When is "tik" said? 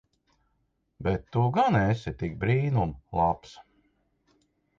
2.23-2.33